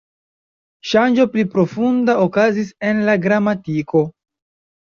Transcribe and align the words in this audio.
Ŝanĝo 0.91 1.25
pli 1.33 1.45
profunda 1.55 2.17
okazis 2.23 2.73
en 2.93 3.05
la 3.11 3.17
gramatiko. 3.27 4.03